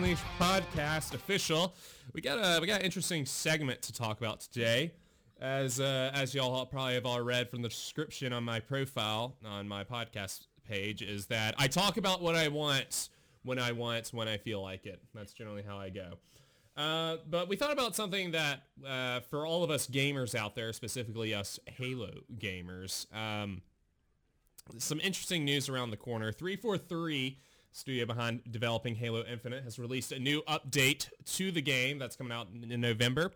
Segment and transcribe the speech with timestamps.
[0.00, 1.74] Unleashed podcast official.
[2.14, 4.92] We got a we got an interesting segment to talk about today.
[5.38, 9.68] As uh, as y'all probably have all read from the description on my profile on
[9.68, 13.10] my podcast page, is that I talk about what I want
[13.42, 15.02] when I want when I feel like it.
[15.12, 16.14] That's generally how I go.
[16.78, 20.72] Uh, but we thought about something that uh, for all of us gamers out there,
[20.72, 23.60] specifically us Halo gamers, um,
[24.78, 26.32] some interesting news around the corner.
[26.32, 27.36] 343
[27.72, 32.32] studio behind developing Halo Infinite has released a new update to the game that's coming
[32.32, 33.32] out in November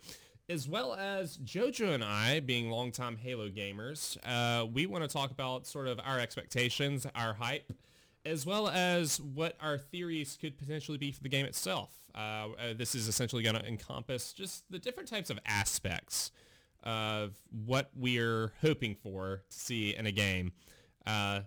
[0.49, 5.31] as well as Jojo and I, being longtime Halo gamers, uh, we want to talk
[5.31, 7.73] about sort of our expectations, our hype,
[8.27, 11.91] as well as what our theories could potentially be for the game itself.
[12.15, 16.31] Uh, uh, this is essentially going to encompass just the different types of aspects
[16.83, 20.53] of what we're hoping for to see in a game.
[21.07, 21.41] Uh,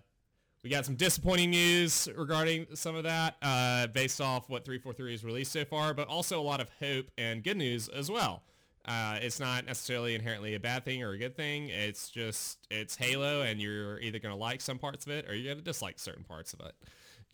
[0.62, 5.24] we got some disappointing news regarding some of that uh, based off what 343 has
[5.24, 8.42] released so far, but also a lot of hope and good news as well.
[8.84, 11.68] Uh, it's not necessarily inherently a bad thing or a good thing.
[11.68, 15.34] It's just, it's Halo and you're either going to like some parts of it or
[15.34, 16.74] you're going to dislike certain parts of it.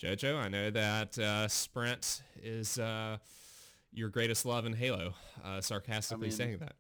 [0.02, 3.19] Jojo, I know that uh, Sprint is uh,
[3.92, 5.14] your greatest love in Halo,
[5.45, 6.75] uh, sarcastically I mean, saying that.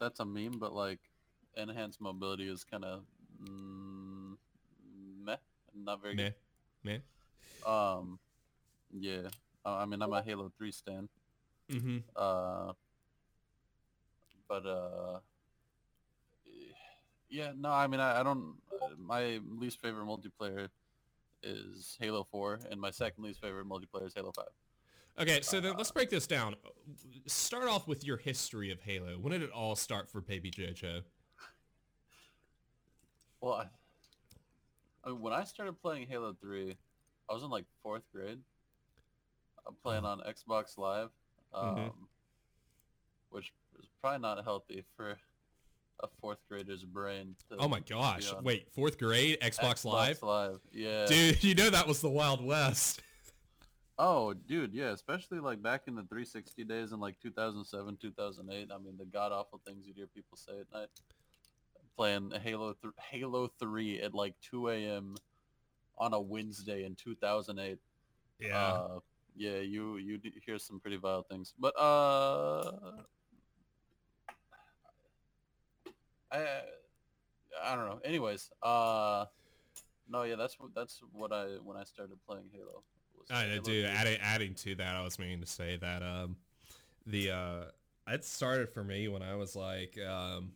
[0.00, 1.00] That's a meme, but like
[1.56, 3.02] enhanced mobility is kind of
[3.42, 3.87] mm,
[5.84, 6.34] not very good.
[6.84, 6.98] Meh.
[7.66, 8.18] Um,
[8.92, 9.28] yeah.
[9.64, 11.08] I mean, I'm a Halo 3 stan.
[11.70, 11.98] Mm-hmm.
[12.16, 12.72] Uh,
[14.48, 15.18] but uh,
[17.28, 18.54] yeah, no, I mean, I, I don't.
[18.72, 20.68] Uh, my least favorite multiplayer
[21.42, 24.44] is Halo 4, and my second least favorite multiplayer is Halo 5.
[25.20, 26.54] Okay, so uh, then let's break this down.
[27.26, 29.18] Start off with your history of Halo.
[29.18, 31.02] When did it all start for Baby JoJo?
[33.40, 33.68] Well,
[35.04, 36.76] I, mean, when I started playing Halo 3,
[37.28, 38.38] I was in like fourth grade.
[39.66, 40.08] I'm playing oh.
[40.08, 41.10] on Xbox Live,
[41.54, 41.68] mm-hmm.
[41.68, 42.04] um, mm-hmm.
[43.30, 45.18] which is probably not healthy for
[46.00, 47.34] a fourth grader's brain.
[47.58, 48.32] oh my gosh!
[48.42, 50.22] Wait, fourth grade Xbox, Xbox Live?
[50.22, 51.06] Live, yeah.
[51.06, 53.02] Dude, you know that was the Wild West.
[53.98, 54.90] oh, dude, yeah.
[54.90, 58.68] Especially like back in the 360 days in like 2007, 2008.
[58.72, 60.88] I mean, the god awful things you'd hear people say at night.
[61.98, 65.16] Playing Halo, th- Halo 3 at like 2 a.m.
[65.98, 67.76] on a Wednesday in 2008.
[68.38, 68.56] Yeah.
[68.56, 68.98] Uh,
[69.36, 72.70] yeah, you you hear some pretty vile things, but uh,
[76.30, 76.44] I
[77.64, 78.00] I don't know.
[78.04, 79.24] Anyways, uh,
[80.08, 82.84] no, yeah, that's what that's what I when I started playing Halo.
[83.28, 83.84] I Halo do.
[83.84, 86.36] Adding adding to that, I was meaning to say that um,
[87.06, 87.64] the uh,
[88.06, 90.52] it started for me when I was like, um,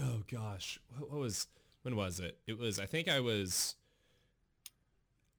[0.00, 1.46] oh gosh, what, what was
[1.82, 2.38] when was it?
[2.46, 3.76] It was I think I was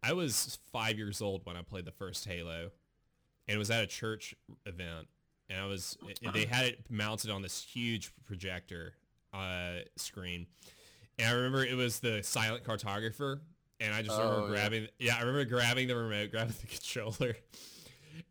[0.04, 2.72] I was five years old when I played the first Halo,
[3.48, 4.36] and it was at a church
[4.66, 5.08] event,
[5.50, 5.98] and I was
[6.34, 8.94] they had it mounted on this huge projector
[9.34, 10.48] uh, screen.
[11.20, 13.40] And I remember it was the silent cartographer,
[13.80, 14.84] and I just oh, remember grabbing.
[15.00, 15.14] Yeah.
[15.14, 17.36] yeah, I remember grabbing the remote, grabbing the controller,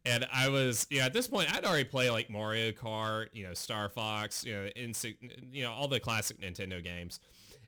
[0.04, 3.54] and I was, yeah, at this point, I'd already played like Mario Kart, you know,
[3.54, 4.68] Star Fox, you know,
[5.52, 7.20] you know, all the classic Nintendo games.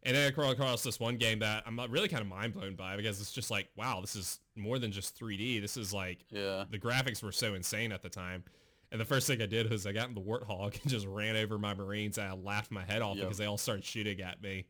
[0.05, 2.77] And then I crawl across this one game that I'm really kind of mind blown
[2.77, 5.61] by because it's just like, wow, this is more than just 3D.
[5.61, 8.45] This is like, yeah, the graphics were so insane at the time.
[8.91, 11.37] And the first thing I did was I got in the Warthog and just ran
[11.37, 12.17] over my Marines.
[12.19, 13.27] And I laughed my head off yep.
[13.27, 14.67] because they all started shooting at me.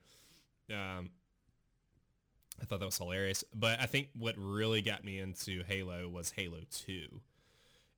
[0.71, 1.11] Um,
[2.61, 3.45] I thought that was hilarious.
[3.55, 7.21] But I think what really got me into Halo was Halo 2.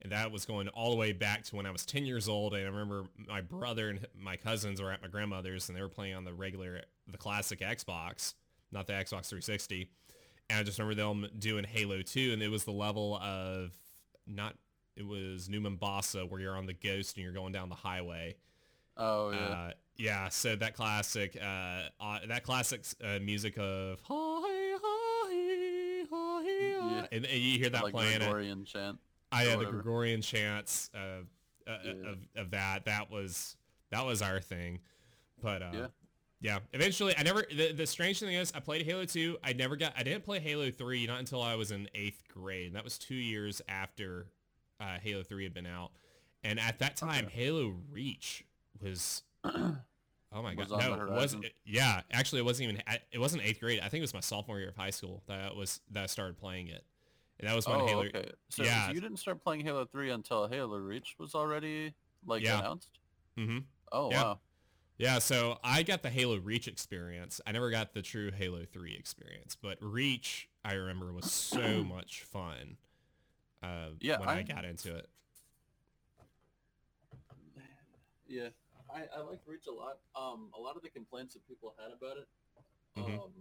[0.02, 2.54] And that was going all the way back to when I was 10 years old.
[2.54, 5.88] And I remember my brother and my cousins were at my grandmother's and they were
[5.88, 8.34] playing on the regular, the classic Xbox,
[8.72, 9.90] not the Xbox 360.
[10.48, 13.72] And I just remember them doing Halo 2 and it was the level of
[14.26, 14.54] not
[14.96, 18.36] it was New Mombasa where you're on the Ghost and you're going down the highway.
[18.96, 19.38] Oh yeah.
[19.38, 24.14] Uh, yeah, so that classic, uh, uh, that classic uh, music of hi
[24.82, 27.06] hi hi, yeah.
[27.12, 28.18] and, and, you hear that like playing.
[28.18, 28.98] Gregorian chant.
[29.32, 31.26] I had the Gregorian chants of,
[31.66, 32.10] uh, yeah.
[32.10, 32.84] of of that.
[32.86, 33.56] That was
[33.90, 34.80] that was our thing,
[35.42, 35.86] but uh, yeah.
[36.42, 39.36] Yeah, eventually I never, the, the strange thing is I played Halo 2.
[39.44, 42.68] I never got, I didn't play Halo 3 not until I was in eighth grade.
[42.68, 44.26] And that was two years after
[44.80, 45.90] uh, Halo 3 had been out.
[46.42, 47.44] And at that time, okay.
[47.44, 48.44] Halo Reach
[48.80, 49.22] was...
[50.32, 50.70] Oh my god!
[50.70, 52.02] No, it was yeah.
[52.12, 52.82] Actually, it wasn't even.
[53.10, 53.80] It wasn't eighth grade.
[53.80, 56.38] I think it was my sophomore year of high school that was that I started
[56.38, 56.84] playing it,
[57.40, 58.04] and that was when oh, Halo.
[58.04, 58.30] Okay.
[58.50, 58.90] So, yeah.
[58.92, 61.94] you didn't start playing Halo Three until Halo Reach was already
[62.26, 62.60] like yeah.
[62.60, 62.98] announced.
[63.38, 63.58] Mm-hmm.
[63.90, 64.22] Oh yeah.
[64.22, 64.40] wow.
[64.98, 67.40] Yeah, so I got the Halo Reach experience.
[67.46, 72.22] I never got the true Halo 3 experience, but Reach I remember was so much
[72.24, 72.76] fun.
[73.62, 75.08] Uh, Yeah, when I, I- got into it.
[78.28, 78.48] Yeah,
[78.94, 79.98] I, I like Reach a lot.
[80.14, 82.28] Um, a lot of the complaints that people had about it,
[82.98, 83.24] Mhm.
[83.24, 83.32] um,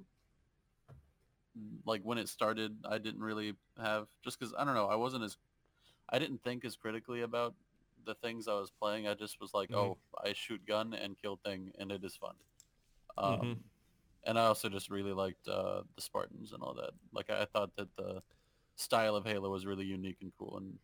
[1.85, 5.23] like when it started, I didn't really have just because I don't know, I wasn't
[5.23, 5.37] as,
[6.09, 7.53] I didn't think as critically about
[8.05, 9.07] the things I was playing.
[9.07, 9.75] I just was like, Mhm.
[9.77, 12.35] oh, I shoot gun and kill thing, and it is fun.
[13.17, 13.57] Um, Mhm.
[14.23, 16.91] and I also just really liked uh, the Spartans and all that.
[17.13, 18.21] Like I, I thought that the
[18.75, 20.79] style of Halo was really unique and cool, and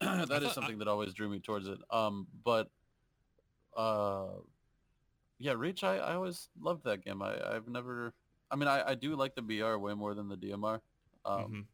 [0.00, 1.78] that is thought- I- something that always drew me towards it.
[1.90, 2.70] Um, but
[3.76, 4.28] uh,
[5.38, 7.22] yeah, Reach, I, I always loved that game.
[7.22, 8.12] I, I've never,
[8.50, 10.80] I mean, I, I do like the BR way more than the DMR.
[11.24, 11.64] Um, Mhm.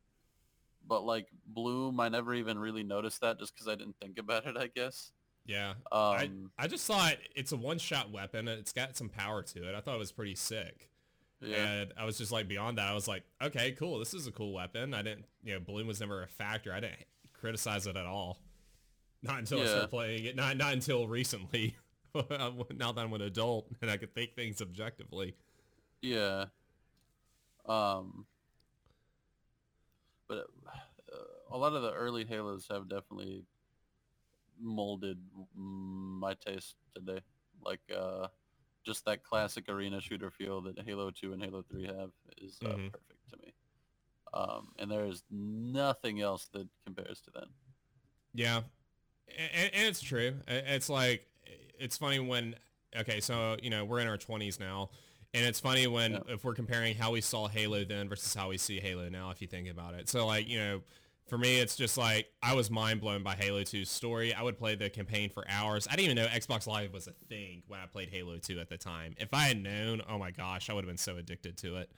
[0.87, 4.47] But like Bloom, I never even really noticed that just because I didn't think about
[4.47, 4.56] it.
[4.56, 5.12] I guess.
[5.47, 5.75] Yeah.
[5.93, 8.49] Um, I just thought it's a one-shot weapon.
[8.49, 9.75] It's got some power to it.
[9.75, 10.88] I thought it was pretty sick.
[11.41, 11.56] yeah.
[11.73, 12.88] And I was just like beyond that.
[12.88, 13.99] I was like, okay, cool.
[13.99, 14.94] This is a cool weapon.
[14.94, 16.73] I didn't, you know, Bloom was never a factor.
[16.73, 17.05] I didn't
[17.35, 18.38] criticize it at all.
[19.23, 20.37] Not until I started playing it.
[20.37, 21.76] Not not until recently.
[22.15, 25.35] now that I'm an adult and I can think things objectively.
[26.03, 26.47] Yeah.
[27.66, 28.26] Um.
[30.26, 31.16] But uh,
[31.50, 33.44] a lot of the early Halos have definitely
[34.61, 35.19] molded
[35.55, 37.20] my taste today.
[37.62, 38.28] Like uh,
[38.84, 42.69] just that classic arena shooter feel that Halo 2 and Halo 3 have is uh,
[42.69, 42.90] Mhm.
[42.93, 43.52] perfect to me.
[44.32, 47.49] Um, and there's nothing else that compares to that.
[48.32, 48.62] Yeah,
[49.28, 50.34] and, and it's true.
[50.49, 51.26] It's like
[51.78, 52.56] it's funny when
[52.96, 54.90] okay, so you know we're in our twenties now,
[55.34, 56.20] and it's funny when Yeah.
[56.28, 59.31] if we're comparing how we saw Halo then versus how we see Halo now.
[59.31, 60.82] If you think about it, so like you know.
[61.28, 64.34] For me, it's just like I was mind blown by Halo 2's story.
[64.34, 65.88] I would play the campaign for hours.
[65.90, 68.69] I didn't even know Xbox Live was a thing when I played Halo 2 at
[68.69, 69.14] the time.
[69.16, 71.90] If I had known, oh my gosh, I would have been so addicted to it.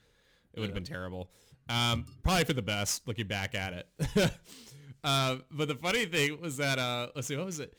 [0.54, 0.74] It would have Yeah.
[0.74, 1.28] been terrible.
[1.68, 4.30] Um, probably for the best, looking back at it.
[5.04, 7.76] uh, but the funny thing was that, uh, let's see, what was it?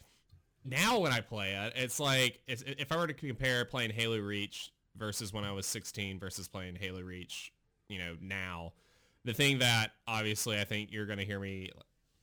[0.66, 4.18] Now when I play it, it's like, it's, if I were to compare playing Halo
[4.20, 7.52] Reach versus when I was 16 versus playing Halo Reach,
[7.90, 8.74] you know, now,
[9.26, 11.70] the thing that obviously I think you're going to hear me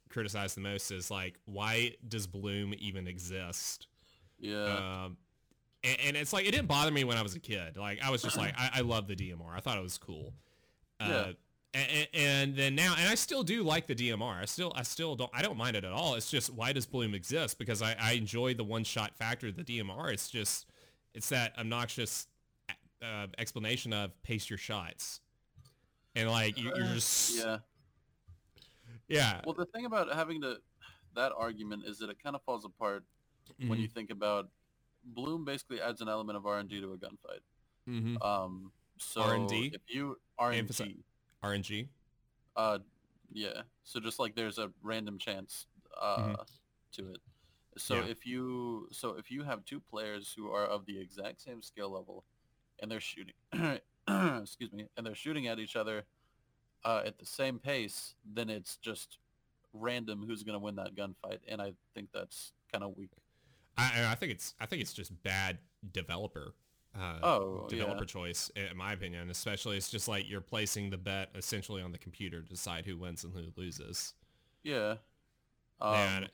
[0.09, 3.89] criticize the most is like, why does Bloom even exist?
[4.39, 4.65] Yeah.
[5.05, 5.17] Um,
[5.83, 7.77] and, and it's like it didn't bother me when I was a kid.
[7.77, 9.55] Like I was just like I, I love the DMR.
[9.55, 10.33] I thought it was cool.
[11.01, 11.33] Uh, Yeah.
[11.75, 14.41] and, and then now, and I still do like the DMR.
[14.41, 16.15] I still, I still don't, I don't mind it at all.
[16.15, 17.59] It's just why does Bloom exist?
[17.59, 20.13] Because I, I enjoy the one shot factor of the DMR.
[20.13, 20.67] It's just,
[21.15, 22.29] it's that obnoxious
[23.05, 25.21] uh, explanation of pace your shots,
[26.15, 27.59] and like you, you're just, yeah.
[29.09, 30.59] yeah, Well, the thing about having to
[31.15, 33.05] that argument is that it kind of falls apart
[33.59, 33.83] when Mm-hmm.
[33.83, 34.49] you think about
[35.05, 37.41] Bloom basically adds an element of RNG to a gunfight.
[37.87, 39.71] hmm Um, so R&D?
[39.75, 40.89] if you RNG, Emphasize-
[41.43, 41.89] RNG.
[42.57, 42.79] uh,
[43.33, 43.63] yeah.
[43.83, 45.67] So just like there's a random chance
[46.01, 46.47] uh, Mhm.
[46.93, 47.21] to it.
[47.77, 48.07] So Yeah.
[48.07, 51.91] if you so if you have two players who are of the exact same skill
[51.91, 52.25] level,
[52.81, 53.35] and they're shooting,
[54.09, 56.05] excuse me, and they're shooting at each other
[56.85, 59.19] uh, at the same pace, then it's just
[59.73, 63.11] random who's going to win that gunfight, and I think that's kind of weak.
[63.77, 65.59] I, I think it's I think it's just bad
[65.93, 66.55] developer
[66.97, 68.07] uh, Oh, developer yeah.
[68.07, 69.31] choice in my opinion.
[69.31, 72.97] Especially it's just like you're placing the bet essentially on the computer to decide who
[72.97, 74.15] wins and who loses.
[74.63, 74.97] Yeah.
[75.81, 76.31] Um, and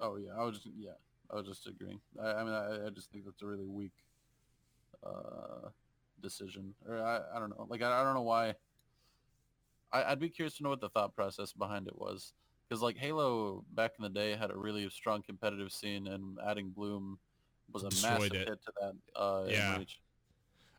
[0.00, 0.92] Oh yeah, I was just yeah,
[1.30, 2.00] I was just agreeing.
[2.20, 3.92] I, I mean, I, I just think that's a really weak
[5.06, 5.68] uh,
[6.22, 7.66] decision, or I, I don't know.
[7.68, 8.54] Like I, I don't know why.
[9.92, 12.32] I, I'd be curious to know what the thought process behind it was,
[12.68, 16.70] because like Halo back in the day had a really strong competitive scene, and adding
[16.70, 17.18] Bloom
[17.72, 18.48] was a massive it.
[18.48, 18.94] hit to that.
[19.14, 19.78] Uh, Yeah.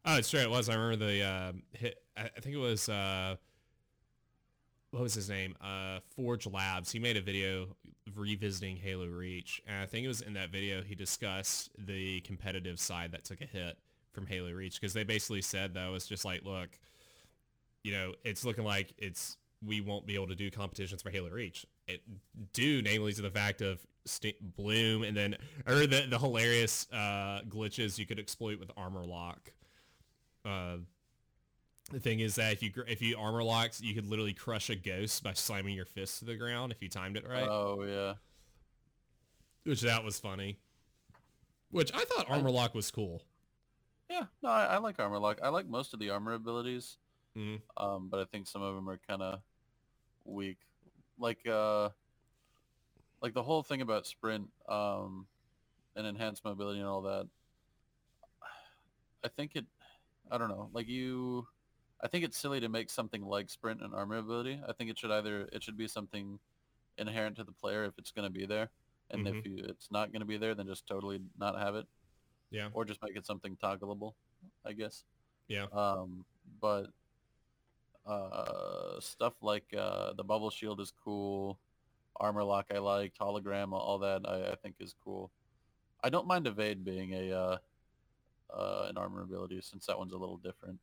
[0.05, 0.39] Oh, it's true.
[0.39, 0.69] It was.
[0.69, 2.01] I remember the uh, hit.
[2.15, 2.89] I, I think it was.
[2.89, 3.35] Uh,
[4.91, 5.55] what was his name?
[5.61, 6.91] Uh, Forge Labs.
[6.91, 7.67] He made a video
[8.15, 12.79] revisiting Halo Reach, and I think it was in that video he discussed the competitive
[12.79, 13.77] side that took a hit
[14.11, 16.69] from Halo Reach because they basically said though it's just like, look,
[17.83, 21.29] you know, it's looking like it's we won't be able to do competitions for Halo
[21.29, 21.65] Reach.
[21.87, 22.01] It
[22.53, 25.35] due namely to the fact of st- Bloom and then
[25.67, 29.51] or the the hilarious uh, glitches you could exploit with armor lock.
[30.43, 30.77] Uh,
[31.89, 34.75] the thing is that if you if you armor locks, you could literally crush a
[34.75, 37.47] ghost by slamming your fist to the ground if you timed it right.
[37.47, 38.13] Oh yeah.
[39.63, 40.57] which that was funny.
[41.71, 43.23] Which I thought armor lock was cool.
[44.09, 44.23] Yeah.
[44.41, 45.39] No, I, I like armor lock.
[45.43, 46.97] I like most of the armor abilities.
[47.37, 47.61] Mhm.
[47.77, 49.39] um, but I think some of them are kind of
[50.25, 50.57] weak.
[51.19, 51.89] Like uh,
[53.21, 55.27] like the whole thing about sprint um,
[55.95, 57.27] and enhanced mobility and all that.
[59.23, 59.65] I think it.
[60.31, 60.69] I don't know.
[60.73, 61.45] Like you,
[62.01, 64.61] I think it's silly to make something like sprint an armor ability.
[64.67, 66.39] I think it should either it should be something
[66.97, 68.69] inherent to the player if it's going to be there,
[69.11, 71.85] and if you, it's not going to be there, then just totally not have it,
[72.51, 72.69] Yeah.
[72.73, 74.13] or just make it something toggleable,
[74.65, 75.03] I guess.
[75.47, 75.65] Yeah.
[75.73, 76.25] Um,
[76.61, 76.87] but
[78.05, 81.59] uh, stuff like uh, the bubble shield is cool.
[82.17, 83.17] Armor lock I liked.
[83.19, 85.31] Hologram, all that I, I think is cool.
[86.03, 87.57] I don't mind evade being a uh,
[88.53, 90.79] uh, an armor ability since that one's a little different.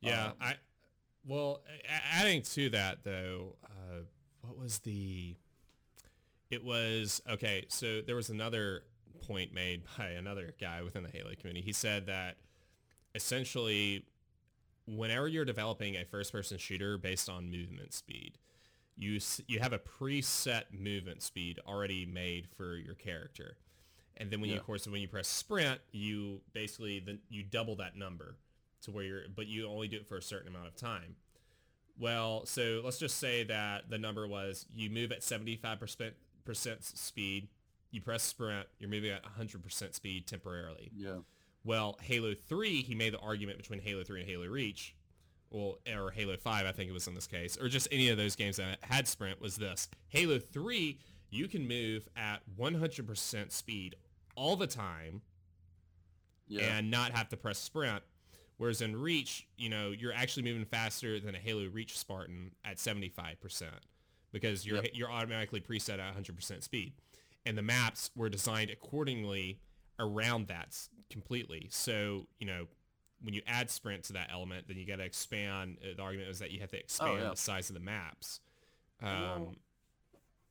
[0.00, 0.54] Yeah, Um, I
[1.28, 1.60] well,
[2.12, 4.00] adding to that though, uh,
[4.40, 5.36] what was the?
[6.50, 7.66] It was okay.
[7.68, 8.84] So there was another
[9.26, 11.64] point made by another guy within the Halo community.
[11.64, 12.36] He said that
[13.14, 14.06] essentially,
[14.86, 18.38] whenever you're developing a first-person shooter based on movement speed,
[18.96, 23.58] you you have a preset movement speed already made for your character,
[24.16, 27.76] and then when you of course when you press sprint, you basically then you double
[27.76, 28.36] that number
[28.82, 31.16] to where you're, but you only do it for a certain amount of time.
[31.98, 36.12] Well, so let's just say that the number was you move at 75%
[36.80, 37.48] speed,
[37.90, 40.90] you press sprint, you're moving at 100% speed temporarily.
[40.94, 41.18] Yeah.
[41.64, 44.94] Well, Halo 3, he made the argument between Halo 3 and Halo Reach,
[45.50, 48.16] well, or Halo 5, I think it was in this case, or just any of
[48.16, 49.88] those games that had sprint was this.
[50.08, 50.98] Halo 3,
[51.30, 53.96] you can move at 100% speed
[54.36, 55.20] all the time
[56.46, 56.76] Yeah.
[56.78, 58.02] and not have to press sprint.
[58.58, 62.76] Whereas in Reach, you know, you're actually moving faster than a Halo Reach Spartan at
[62.76, 63.70] 75%
[64.32, 64.90] because you're Yep.
[64.94, 66.92] you're automatically preset at 100% speed.
[67.46, 69.60] And the maps were designed accordingly
[69.98, 70.76] around that
[71.08, 71.68] completely.
[71.70, 72.66] So, you know,
[73.22, 75.78] when you add sprint to that element, then you got to expand.
[75.82, 77.30] Uh, the argument was that you have to expand yeah.
[77.30, 78.40] the size of the maps.
[79.02, 79.56] Um,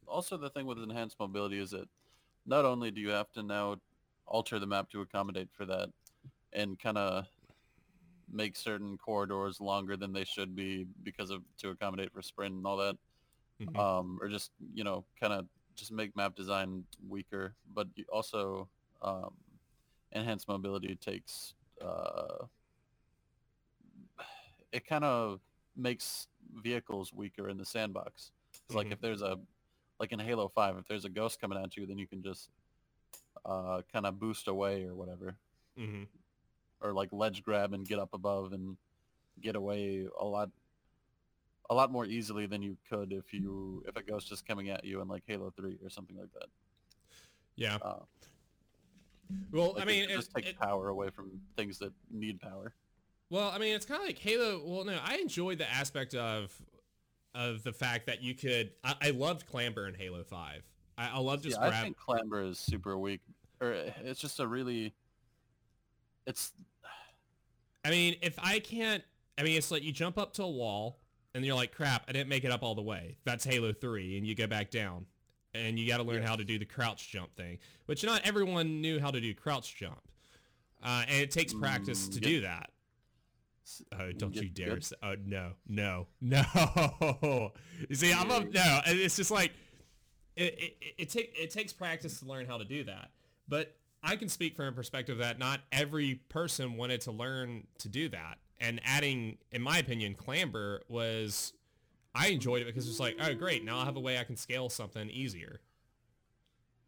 [0.07, 1.87] also the thing with enhanced mobility is that
[2.45, 3.77] not only do you have to now
[4.25, 5.89] alter the map to accommodate for that
[6.53, 7.25] and kind of
[8.29, 12.65] make certain corridors longer than they should be because of to accommodate for sprint and
[12.67, 12.97] all that
[13.59, 13.81] mhm.
[13.81, 18.69] um, or just you know kind of just make map design weaker but also
[19.01, 19.35] um,
[20.11, 22.45] enhanced mobility takes uh,
[24.71, 25.41] it kind of
[25.75, 28.31] makes vehicles weaker in the sandbox
[28.67, 28.91] 'Cause, like Mhm.
[28.91, 29.39] if there's a
[29.99, 32.49] like in halo 5 if there's a ghost coming at you then you can just
[33.45, 35.39] uh, kind of boost away or whatever
[35.77, 36.09] Mhm.
[36.81, 38.77] Or like ledge grab and get up above and
[39.41, 40.49] get away a lot
[41.69, 44.85] a lot more easily than you could if you if a ghost is coming at
[44.85, 46.47] you in like Halo 3 or something like that.
[47.55, 47.77] Yeah.
[47.81, 47.99] Uh,
[49.51, 52.39] Well, like I mean, it it, just takes it- power away from things that need
[52.39, 52.73] power.
[53.29, 54.61] Well, I mean, it's kind of like Halo.
[54.63, 56.53] Well, no, I enjoyed the aspect of
[57.35, 58.71] of the fact that you could.
[58.85, 60.63] I, I loved clamber in Halo Five.
[60.97, 63.19] I, I love just yeah, I think clamber is super weak,
[63.59, 64.93] or it's just a really,
[66.25, 66.53] it's
[67.87, 69.01] I mean, if I can't,
[69.37, 70.99] I mean, it's like you jump up to a wall
[71.33, 73.17] and you're like, crap, I didn't make it up all the way.
[73.23, 75.05] That's Halo 3, and you go back down.
[75.53, 76.29] And you got to learn Yes.
[76.29, 79.75] how to do the crouch jump thing, which not everyone knew how to do crouch
[79.75, 79.99] jump.
[80.83, 82.71] Uh, and it takes practice Mm, to get- do that.
[83.99, 84.69] Oh, don't get you dare!
[84.75, 84.83] good.
[84.85, 87.51] Say, oh no, no, no!
[87.89, 88.51] You see, I'm up.
[88.53, 89.51] No, and it's just like
[90.35, 90.53] it.
[90.59, 93.11] It, it, it, take, it takes practice to learn how to do that.
[93.47, 97.89] But I can speak from a perspective that not every person wanted to learn to
[97.89, 98.37] do that.
[98.59, 101.53] And adding, in my opinion, clamber was.
[102.15, 104.37] I enjoyed it because it's like, oh great, now I have a way I can
[104.37, 105.59] scale something easier.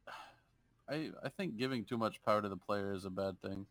[0.89, 3.67] I I think giving too much power to the player is a bad thing,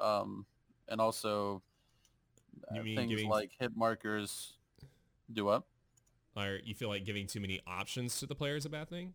[0.00, 0.46] um,
[0.88, 1.60] and also
[2.72, 4.54] You uh, mean things giving- like hit markers
[5.30, 5.66] do up.
[6.34, 9.12] Or you feel like giving too many options to the player is a bad thing?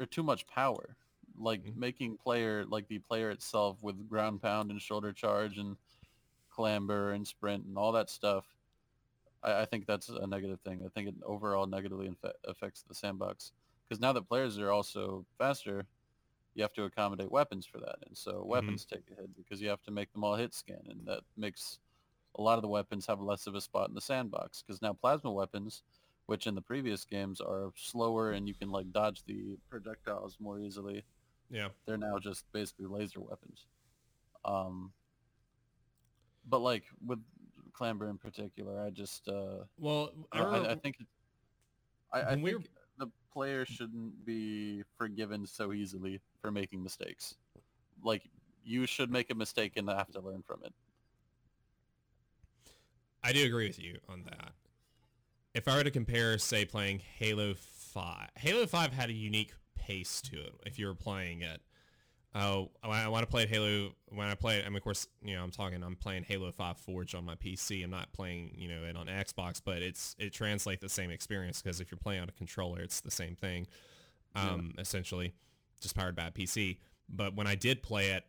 [0.00, 0.96] or too much power.
[1.38, 1.76] Like Mhm.
[1.76, 5.76] making player like the player itself with ground pound and shoulder charge and
[6.50, 8.46] clamber and sprint and all that stuff.
[9.42, 10.82] I, I think that's a negative thing.
[10.84, 13.52] I think it overall negatively infe- affects the sandbox
[13.88, 15.86] because now that players are also faster,
[16.54, 19.68] you have to accommodate weapons for that, and so weapons take a hit because you
[19.68, 21.78] have to make them all hit scan, and that makes
[22.36, 24.92] a lot of the weapons have less of a spot in the sandbox because now
[24.92, 25.82] plasma weapons
[26.26, 30.60] which in the previous games are slower and you can like dodge the projectiles more
[30.60, 31.04] easily.
[31.52, 31.68] Yeah.
[31.86, 33.66] They're now just basically laser weapons.
[34.44, 34.90] Um,
[36.48, 37.20] but like with
[37.72, 40.96] Clamber in particular, I just uh, Well, I I, I think
[42.12, 42.68] I, I think
[42.98, 47.34] the player shouldn't be forgiven so easily for making mistakes.
[48.02, 48.22] Like
[48.64, 50.72] you should make a mistake and have to learn from it.
[53.22, 54.52] I do agree with you on that.
[55.54, 60.20] If I were to compare, say, playing Halo 5, Halo 5 had a unique pace
[60.22, 61.60] to it if you were playing it.
[62.34, 65.34] Oh, I want to play Halo, when I play, it, I mean, of course, you
[65.34, 67.84] know, I'm talking, I'm playing Halo 5 Forge on my PC.
[67.84, 71.60] I'm not playing, you know, it on Xbox, but it's it translates the same experience
[71.60, 73.66] because if you're playing on a controller, it's the same thing,
[74.34, 74.80] um, yeah.
[74.80, 75.34] essentially,
[75.80, 76.78] just powered by a PC.
[77.06, 78.24] But when I did play it,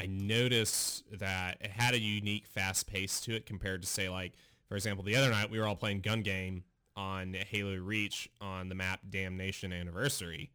[0.00, 4.32] I noticed that it had a unique fast pace to it compared to say like,
[4.68, 6.64] for example, the other night we were all playing gun game
[6.96, 10.50] on Halo Reach on the map Damnation Anniversary,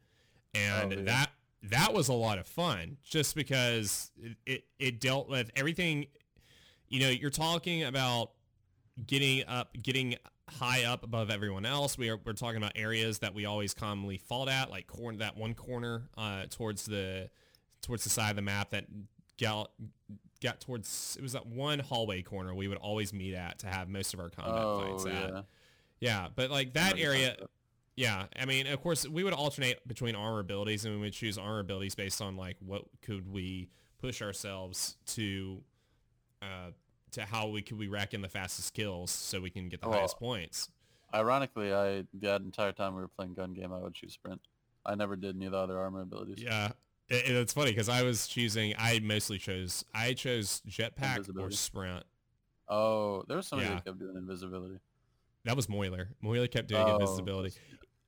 [0.54, 1.32] and oh, that
[1.64, 6.08] that was a lot of fun just because it, it, it dealt with everything.
[6.88, 8.32] You know you're talking about
[9.06, 10.16] getting up getting
[10.50, 11.98] high up above everyone else.
[11.98, 15.38] We are we're talking about areas that we always commonly fall at like corner that
[15.38, 17.30] one corner uh, towards the
[17.82, 18.86] towards the side of the map that
[19.40, 19.72] got
[20.42, 23.88] got towards it was that one hallway corner we would always meet at to have
[23.88, 25.46] most of our combat oh, fights at.
[26.00, 26.28] yeah.
[26.36, 27.38] But like that area
[27.96, 31.38] yeah, I mean, of course, we would alternate between armor abilities, and we would choose
[31.38, 33.70] armor abilities based on like what could we
[34.02, 35.62] push ourselves to,
[36.42, 36.72] uh,
[37.12, 39.90] to how we could we rack in the fastest kills so we can get the
[39.90, 40.70] well, highest points.
[41.14, 44.42] Ironically, I that entire time we were playing gun game, I would choose sprint.
[44.86, 46.42] I never did any of the other armor abilities.
[46.42, 46.72] Yeah,
[47.10, 48.74] it, it's funny because I was choosing.
[48.80, 49.86] I mostly chose.
[49.94, 52.04] I chose jetpack or sprint.
[52.68, 53.76] Oh, there was somebody yeah.
[53.76, 54.80] that kept doing invisibility.
[55.46, 56.08] That was Moiler.
[56.24, 57.54] Moiler kept doing oh, invisibility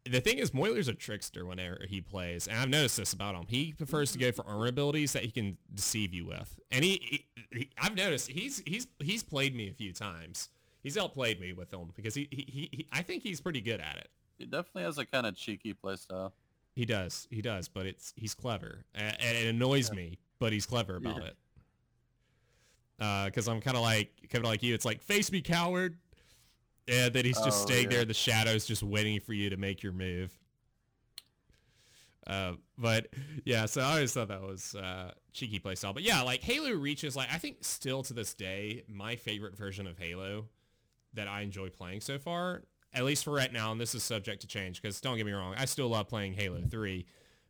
[0.10, 3.46] the thing is, Moiler's a trickster whenever he plays, and I've noticed this about him.
[3.48, 7.02] He prefers to go for armor abilities that he can deceive you with, and he,
[7.04, 10.50] he, he I've noticed he's he's he's played me a few times.
[10.84, 13.98] He's outplayed me with them because he, he, he I think he's pretty good at
[13.98, 14.10] it.
[14.38, 16.32] He definitely has a kind of cheeky playstyle.
[16.76, 19.96] He does, he does, but it's he's clever, and, and it annoys yeah.
[19.96, 21.30] me, but he's clever about yeah.
[21.30, 21.36] it.
[23.26, 24.76] Because uh, I'm kind of like kind of like you.
[24.76, 25.98] It's like face me, coward.
[26.88, 27.90] Yeah, that he's just oh, staying yeah.
[27.90, 30.38] there in the shadows, just waiting for you to make your move.
[32.28, 33.08] Uh, but
[33.44, 35.94] yeah, so I always thought that was uh, cheeky playstyle.
[35.94, 39.56] But yeah, like Halo Reach is like I think still to this day my favorite
[39.56, 40.46] version of Halo
[41.14, 42.64] that I enjoy playing so far.
[42.94, 45.34] At least for right now, and this is subject to change because don't get me
[45.34, 47.06] wrong, I still love playing Halo 3.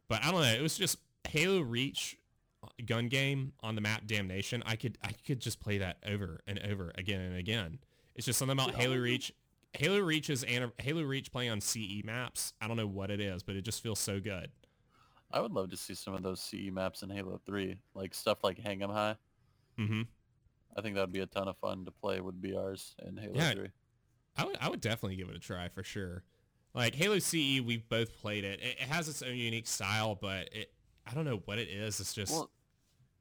[0.08, 2.18] But I don't know, it was just Halo Reach
[2.64, 4.64] uh, gun game on the map Damnation.
[4.66, 7.80] I could I could just play that over and over again and again.
[8.16, 9.34] It's just something about Halo Reach.
[9.74, 10.46] Halo Reach is
[10.80, 12.54] Halo Reach playing on CE maps.
[12.62, 14.50] I don't know what it is, but it just feels so good.
[15.32, 18.44] I would love to see some of those CE maps in Halo 3, like stuff
[18.44, 19.16] like Hang 'em High.
[19.78, 20.04] Mm-hmm.
[20.78, 23.34] I think that would be a ton of fun to play with BRs in Halo
[23.36, 23.70] yeah, 3.
[24.38, 26.24] I would I would definitely give it a try for sure.
[26.74, 28.60] Like Halo CE, we've both played it.
[28.62, 30.72] It, it has its own unique style, but it
[31.06, 32.00] I don't know what it is.
[32.00, 32.50] It's just well,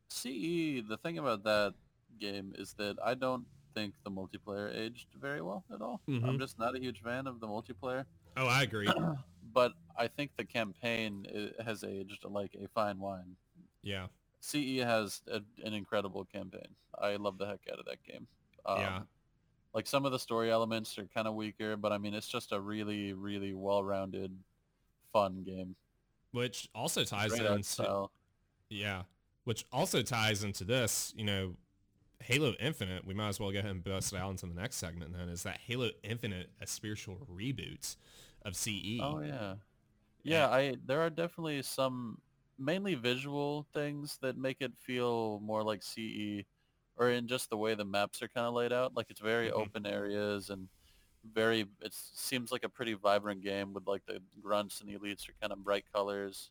[0.09, 0.83] CE.
[0.89, 1.75] The thing about that
[2.19, 6.01] game is that I don't think the multiplayer aged very well at all.
[6.09, 6.25] Mm-hmm.
[6.25, 8.05] I'm just not a huge fan of the multiplayer.
[8.37, 8.89] Oh, I agree.
[9.55, 11.27] but I think the campaign
[11.65, 13.37] has aged like a fine wine.
[13.83, 14.07] Yeah.
[14.41, 16.69] CE has a, an incredible campaign.
[17.01, 18.27] I love the heck out of that game.
[18.67, 19.01] Um, yeah.
[19.73, 22.53] Like some of the story elements are kind of weaker, but I mean it's just
[22.53, 24.33] a really, really well-rounded,
[25.13, 25.75] fun game.
[26.33, 28.09] Which also ties into
[28.69, 29.03] yeah,
[29.45, 31.13] which also ties into this.
[31.17, 31.55] You know,
[32.25, 34.77] Halo Infinite, we might as well go ahead and bust it out into the next
[34.77, 37.97] segment then, is that Halo Infinite a spiritual reboot
[38.47, 38.99] of CE.
[39.03, 39.57] Oh yeah.
[40.23, 42.19] Yeah, I there are definitely some
[42.59, 46.47] mainly visual things that make it feel more like CE
[46.97, 48.97] or in just the way the maps are kind of laid out.
[48.97, 49.61] Like it's very mm-hmm.
[49.61, 50.69] open areas and
[51.35, 55.29] very it seems like a pretty vibrant game with like the grunts and the elites
[55.29, 56.51] are kind of bright colors.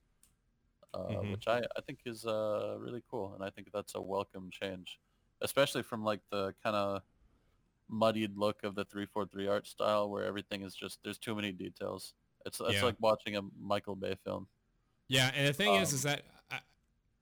[0.94, 1.32] Uh, mm-hmm.
[1.32, 5.00] which I, I think is uh, really cool and I think that's a welcome change
[5.44, 7.02] especially from like the kind of
[7.90, 12.14] muddied look of the 343 art style where everything is just there's too many details.
[12.46, 12.84] It's it's yeah.
[12.84, 14.48] like watching a Michael Bay film.
[15.08, 16.60] Yeah, and the thing um, is is that I,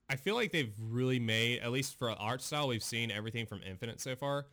[0.08, 3.60] I feel like they've really made at least for art style we've seen everything from
[3.68, 4.46] Infinite so far.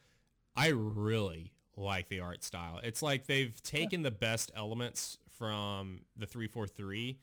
[0.55, 2.79] I really like the art style.
[2.83, 4.09] It's like they've taken yeah.
[4.09, 7.17] the best elements from the 343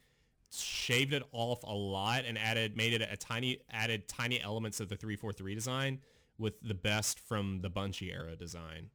[0.50, 4.88] shaved it off a lot and added made it a tiny added tiny elements of
[4.88, 5.98] the 343 design
[6.38, 8.90] with the best from the Bungie era design.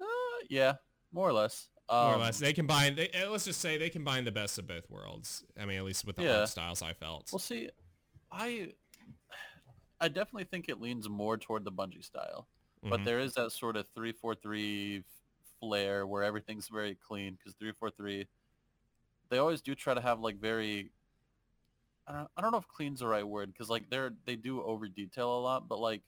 [0.00, 0.04] Uh,
[0.48, 0.74] yeah,
[1.12, 1.68] more or less.
[1.88, 2.96] Um, more or um, less, they combine.
[2.96, 5.44] They, uh, let's just say they combine the best of both worlds.
[5.60, 6.40] I mean, at least with the yeah.
[6.40, 7.28] art styles, I felt.
[7.32, 7.68] Well, see,
[8.32, 8.72] I,
[10.00, 12.48] I definitely think it leans more toward the Bungie style,
[12.80, 12.90] mm-hmm.
[12.90, 15.04] but there is that sort of three four three
[15.60, 18.26] flair where everything's very clean because three four three,
[19.28, 20.90] they always do try to have like very
[22.06, 24.62] I don't, I don't know if clean's the right word because like they're they do
[24.62, 26.02] over detail a lot, but like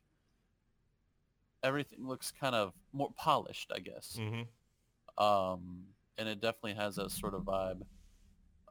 [1.63, 4.19] everything looks kind of more polished, I guess.
[4.21, 5.25] Mm-hmm.
[5.25, 5.85] Um,
[6.19, 7.83] and it definitely has that sort of vibe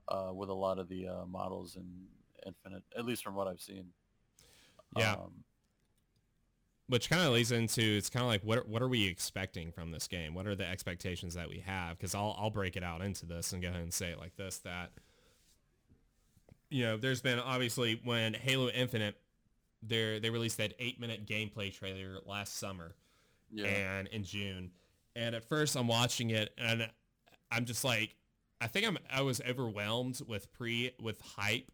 [0.08, 1.88] uh, with a lot of the uh, models and
[2.46, 3.88] Infinite, at least from what I've seen.
[4.96, 5.14] Yeah.
[5.14, 5.44] Um,
[6.88, 9.92] Which kind of leads into it's kind of like what what are we expecting from
[9.92, 10.36] this game?
[10.36, 11.98] What are the expectations that we have?
[11.98, 14.36] Because I'll I'll break it out into this and go ahead and say it like
[14.36, 14.92] this that
[16.70, 19.16] you know there's been obviously when Halo Infinite
[19.84, 22.96] they they released that eight minute gameplay trailer last summer
[23.52, 23.66] yeah.
[23.66, 24.72] and in June
[25.16, 26.90] and at first I'm watching it and
[27.52, 28.16] I'm just like
[28.62, 31.72] I think I'm I was overwhelmed with pre with hype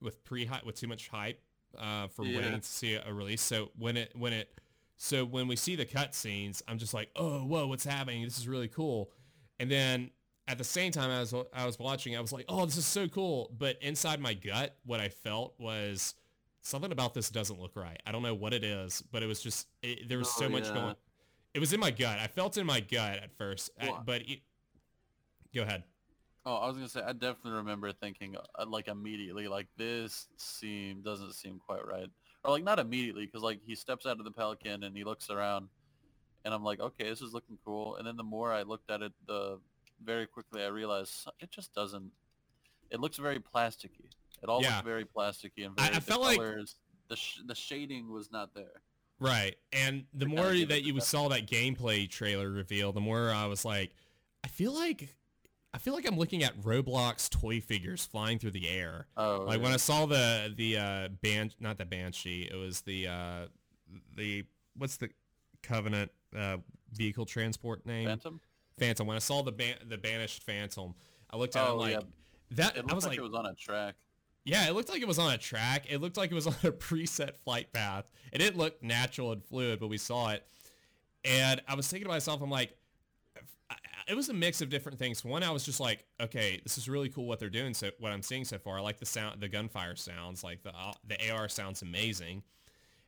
[0.00, 1.40] with pre hype with too much hype
[1.78, 2.38] uh, for Yeah.
[2.38, 3.40] waiting to see a release.
[3.40, 4.52] So when it when it
[4.96, 8.22] so when we see the cutscenes, I'm just like, oh whoa, what's happening?
[8.22, 9.10] This is really cool.
[9.58, 10.10] And then
[10.48, 12.86] at the same time, I was I was watching, I was like, oh, this is
[12.86, 13.50] so cool.
[13.56, 16.14] But inside my gut, what I felt was
[16.62, 18.00] something about this doesn't look right.
[18.06, 20.48] I don't know what it is, but it was just it, there was Oh, so
[20.48, 20.74] much yeah.
[20.74, 20.94] going.
[21.54, 22.18] It was in my gut.
[22.18, 24.40] I felt in my gut at first, Well, but it,
[25.54, 25.84] go ahead.
[26.44, 31.02] Oh, I was gonna say I definitely remember thinking uh, like immediately like this seem
[31.02, 32.08] doesn't seem quite right,
[32.42, 35.30] or like not immediately because like he steps out of the Pelican and he looks
[35.30, 35.68] around,
[36.44, 37.94] and I'm like, okay, this is looking cool.
[37.96, 39.60] And then the more I looked at it, the
[40.04, 42.10] very quickly I realized it just doesn't.
[42.90, 44.10] It looks very plasticky.
[44.42, 44.76] It all Yeah.
[44.76, 45.96] looks very plasticky and I- very.
[45.96, 46.40] I the felt like-
[47.08, 48.82] the sh- the shading was not there.
[49.18, 49.56] Right.
[49.72, 53.94] And the more that you saw that gameplay trailer reveal, the more I was like,
[54.42, 55.16] I feel like
[55.74, 59.06] I feel like I'm looking at Roblox toy figures flying through the air.
[59.16, 59.72] Oh, Like when.
[59.72, 63.46] I saw the the uh ban not the banshee, it was the uh
[64.16, 64.44] the
[64.76, 65.10] what's the
[65.62, 66.58] covenant uh
[66.92, 68.06] vehicle transport name?
[68.08, 68.40] Phantom.
[68.78, 69.06] Phantom.
[69.06, 70.94] When I saw the ban- the banished Phantom,
[71.30, 72.00] I looked at it Oh, like yeah.
[72.52, 73.94] that It looked I was like, like, it was on a track.
[74.44, 75.86] yeah, it looked like it was on a track.
[75.88, 78.10] It looked like it was on a preset flight path.
[78.32, 80.46] It didn't look natural and fluid, but we saw it.
[81.24, 82.76] And I was thinking to myself, I'm like,
[84.08, 85.24] it was a mix of different things.
[85.24, 87.72] One, I was just like, okay, this is really cool what they're doing.
[87.72, 90.70] So what I'm seeing so far, I like the sound, the gunfire sounds, like the
[90.70, 92.42] uh, the AR sounds amazing.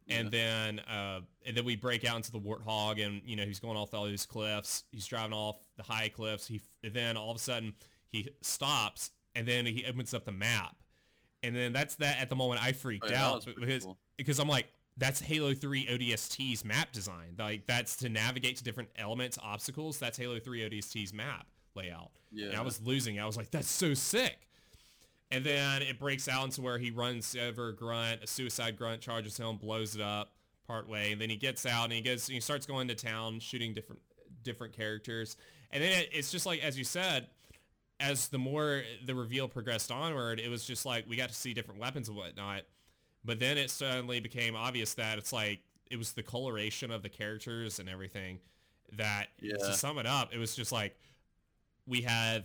[0.08, 3.58] And then uh, and then we break out into the warthog, and you know he's
[3.60, 4.84] going off all these cliffs.
[4.92, 6.46] He's driving off the high cliffs.
[6.46, 7.72] He then all of a sudden
[8.08, 10.76] he stops, and then he opens up the map,
[11.42, 12.18] and then that's that.
[12.20, 13.98] At the moment, I freaked Oh, yeah, out because cool.
[14.18, 14.66] because I'm like,
[14.98, 17.34] that's Halo 3 ODST's map design.
[17.38, 19.98] Like that's to navigate to different elements, obstacles.
[19.98, 22.10] That's Halo 3 ODST's map layout.
[22.30, 22.60] And Yeah.
[22.60, 23.18] I was losing.
[23.18, 24.48] I was like, that's so sick.
[25.30, 29.00] And then it breaks out into where he runs over a grunt, a suicide grunt
[29.00, 30.32] charges him, blows it up
[30.66, 31.12] part way.
[31.12, 34.00] And then he gets out and he goes, he starts going to town, shooting different
[34.42, 35.36] different characters.
[35.70, 37.26] And then it, it's just like, as you said,
[37.98, 41.54] as the more the reveal progressed onward, it was just like we got to see
[41.54, 42.62] different weapons and whatnot.
[43.24, 45.60] But then it suddenly became obvious that it's like
[45.90, 48.38] it was the coloration of the characters and everything
[48.92, 49.56] that Yeah.
[49.56, 50.96] to sum it up, it was just like
[51.86, 52.44] we have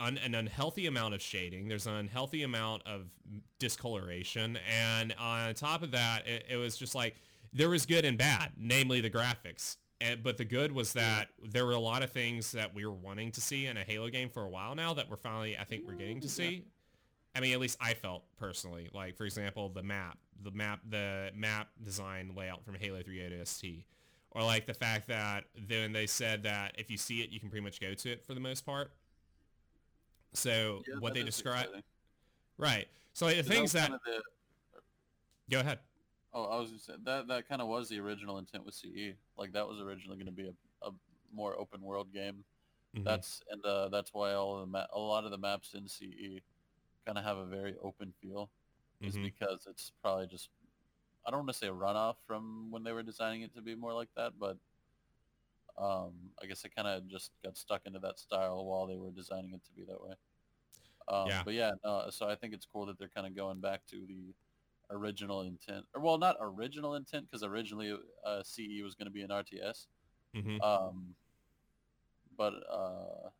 [0.00, 1.68] un, an unhealthy amount of shading.
[1.68, 3.06] There's an unhealthy amount of
[3.58, 7.16] discoloration, and on top of that, it, it was just like
[7.52, 9.76] there was good and bad, namely the graphics.
[10.00, 12.92] And, but the good was that there were a lot of things that we were
[12.92, 15.64] wanting to see in a Halo game for a while now that we're finally, I
[15.64, 16.64] think, we're getting to see.
[17.34, 18.88] I mean, at least I felt personally.
[18.92, 23.84] Like, for example, the map, the map, the map design layout from Halo 3 ODST,
[24.32, 27.48] or like the fact that then they said that if you see it, you can
[27.48, 28.92] pretty much go to it for the most part.
[30.34, 31.68] So Yeah, what they describe,
[32.58, 32.88] right?
[33.12, 34.22] So the things that kinda the-
[35.50, 35.80] go ahead.
[36.32, 39.14] Oh, I was gonna say that that kind of was the original intent with CE.
[39.36, 40.92] Like that was originally going to be a, a
[41.32, 42.44] more open world game.
[42.94, 43.04] Mhm.
[43.04, 45.88] That's and uh, that's why all of the ma- a lot of the maps in
[45.88, 46.40] CE
[47.06, 48.50] kind of have a very open feel.
[49.00, 49.22] Is Mhm.
[49.24, 50.50] because it's probably just
[51.26, 53.74] I don't want to say a runoff from when they were designing it to be
[53.74, 54.58] more like that, but
[55.78, 56.12] um,
[56.42, 59.52] I guess it kind of just got stuck into that style while they were designing
[59.54, 60.14] it to be that way.
[61.08, 61.42] Um, Yeah.
[61.44, 64.04] But yeah, no, so I think it's cool that they're kind of going back to
[64.06, 64.34] the
[64.90, 69.22] original intent, or well, not original intent, because originally uh, CE was going to be
[69.22, 69.86] an RTS.
[70.34, 70.60] Mhm.
[70.62, 71.14] Um,
[72.36, 73.30] but uh,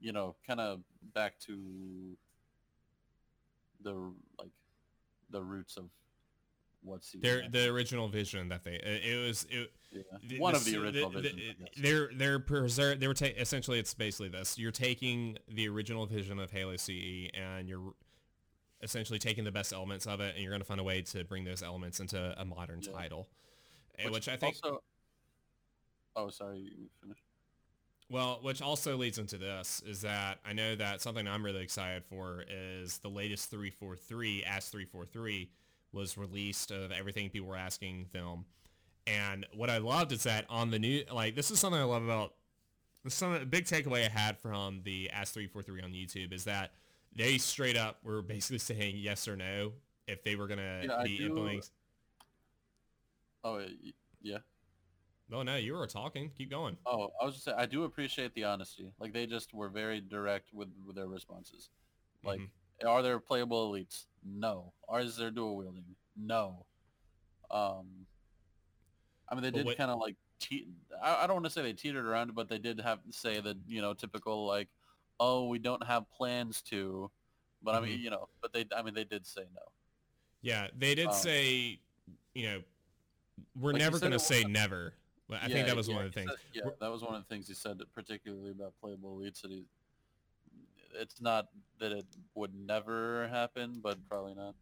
[0.00, 0.80] you know, kind of
[1.14, 2.16] back to
[3.82, 4.50] the like
[5.30, 5.90] the roots of
[6.82, 7.16] what CE.
[7.20, 10.02] Their the original vision that they it, it was it, yeah.
[10.26, 11.40] the- one the of the original the- visions.
[11.58, 11.68] the- I.
[11.82, 13.00] They're they're preserve.
[13.00, 14.58] They were ta- essentially it's basically this.
[14.58, 17.94] You're taking the original vision of Halo CE and you're
[18.82, 21.24] essentially taking the best elements of it and you're going to find a way to
[21.24, 22.92] bring those elements into a modern Yeah.
[22.92, 23.28] title,
[23.98, 24.82] Eh, which, I think Also,
[26.14, 27.22] oh, sorry, you finished.
[28.10, 32.04] Well, which also leads into this is that I know that something I'm really excited
[32.04, 35.50] for is the latest 343, Ask 343
[35.92, 38.44] was released of everything people were asking film.
[39.06, 42.04] And what I loved is that on the new, like this is something I love
[42.04, 42.34] about,
[43.04, 46.44] this is something, a big takeaway I had from the Ask 343 on YouTube is
[46.44, 46.72] that
[47.16, 49.72] they straight up were basically saying yes or no
[50.06, 51.62] if they were gonna Yeah, be implementing.
[53.44, 53.64] Oh
[54.20, 54.38] yeah.
[55.30, 56.30] No, no, you were talking.
[56.36, 56.76] Keep going.
[56.86, 58.92] Oh, I was just saying I do appreciate the honesty.
[58.98, 61.68] Like they just were very direct with, with their responses.
[62.24, 62.88] Like, Mhm.
[62.88, 64.06] are there playable elites?
[64.24, 64.72] No.
[64.88, 65.84] Are is there dual wielding?
[66.16, 66.64] No.
[67.50, 67.86] Um,
[69.28, 70.68] I mean, they did kind of like te-
[71.02, 73.56] I, I don't want to say they teetered around but they did have say that
[73.66, 74.68] you know typical like,
[75.20, 77.10] oh, we don't have plans to,
[77.62, 78.02] but I mean, Mhm.
[78.02, 79.62] you know, but they I mean they did say no.
[80.42, 81.80] Yeah, they did Um, say,
[82.34, 82.62] you know,
[83.58, 84.94] we're Like never gonna say never.
[85.30, 86.30] I think that was yeah, one of the things.
[86.30, 89.42] said- yeah, that was one of the things he said, particularly about playable elites.
[89.42, 89.64] That he,
[90.94, 91.48] it's not
[91.80, 94.54] that it would never happen, but probably not.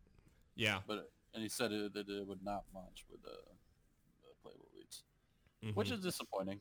[0.54, 0.80] Yeah.
[0.86, 5.74] But and he said it, that it would not launch with the, the playable elites,
[5.74, 5.92] which mhm.
[5.92, 6.60] is disappointing.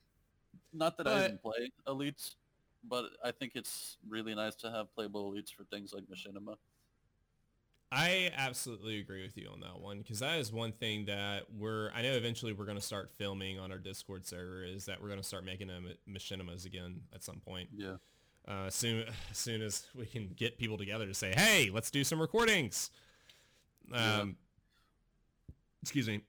[0.73, 2.35] Not that But- I didn't play elites,
[2.83, 6.55] but I think it's really nice to have playable elites for things like Machinima.
[7.91, 11.91] I absolutely agree with you on that one because that is one thing that we're.
[11.91, 14.65] I know eventually we're going to start filming on our Discord server.
[14.65, 17.69] Is that we're going to start making them machinimas again at some point.
[17.73, 17.95] Yeah.
[18.47, 22.03] Uh, soon, as soon as we can get people together to say, "Hey, let's do
[22.03, 22.91] some recordings."
[23.91, 24.21] Yeah.
[24.21, 24.35] Um,
[25.81, 26.21] excuse me,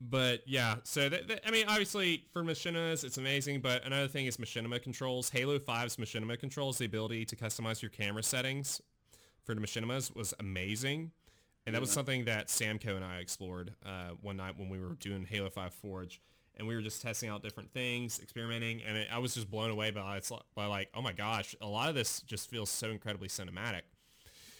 [0.00, 0.76] but yeah.
[0.84, 3.60] So th- th- I mean, obviously for machinimas, it's amazing.
[3.60, 5.30] But another thing is machinima controls.
[5.30, 8.80] Halo 5's machinima controls, the ability to customize your camera settings
[9.44, 11.12] for the machinimas was amazing.
[11.66, 14.94] And that was something that Samco and I explored uh, one night when we were
[14.94, 16.20] doing Halo 5 Forge.
[16.56, 19.70] And we were just testing out different things, experimenting, and it, I was just blown
[19.70, 22.90] away by it's by like, oh my gosh, a lot of this just feels so
[22.90, 23.82] incredibly cinematic.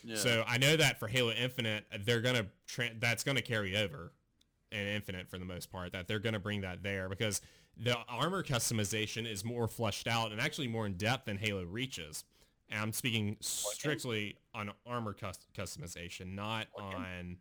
[0.03, 0.17] Yeah.
[0.17, 4.13] So I know that for Halo Infinite, they're gonna tra- that's gonna carry over
[4.73, 5.93] in Infinite for the most part.
[5.93, 7.41] That they're gonna bring that there because
[7.77, 12.25] the armor customization is more fleshed out and actually more in depth than Halo Reaches.
[12.71, 17.37] And I'm speaking strictly on armor cus- customization, not on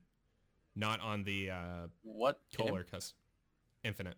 [0.76, 2.40] not on the uh, what?
[2.56, 3.14] color cus
[3.84, 4.16] Infinite.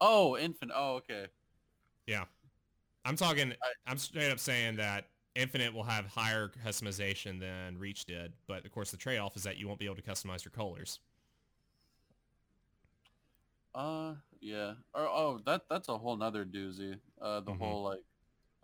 [0.00, 0.72] Oh, infant.
[0.74, 1.26] Oh, okay.
[2.06, 2.24] Yeah,
[3.04, 3.52] I'm talking.
[3.86, 8.72] I'm straight up saying that Infinite will have higher customization than Reach did, but of
[8.72, 10.98] course the trade-off is that you won't be able to customize your colors.
[13.74, 14.72] Uh, yeah.
[14.94, 16.98] Or oh, that that's a whole nother doozy.
[17.20, 17.58] Uh, the Mhm.
[17.58, 18.02] whole like,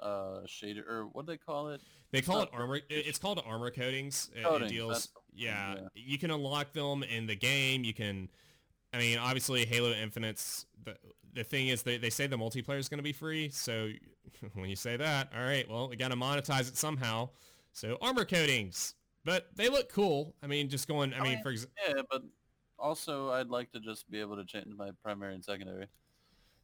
[0.00, 1.80] uh, shader or what do they call it?
[2.10, 2.76] They call it armor.
[2.76, 4.30] it- It's called armor coatings.
[4.34, 5.08] It- It, Coatings, deals.
[5.32, 5.88] Yeah, yeah.
[5.94, 7.84] you can unlock them in the game.
[7.84, 8.28] You can.
[8.96, 10.96] I mean, obviously, Halo Infinite's the
[11.34, 13.50] the thing is they, they say the multiplayer is going to be free.
[13.50, 13.90] So
[14.54, 17.28] when you say that, all right, well, we got to monetize it somehow.
[17.72, 20.34] So armor coatings, but they look cool.
[20.42, 21.12] I mean, just going.
[21.12, 22.22] I I mean, mean, for example, Yeah, but
[22.78, 25.88] also I'd like to just be able to change my primary and secondary.